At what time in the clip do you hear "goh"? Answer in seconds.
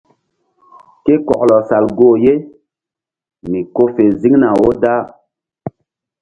1.97-2.15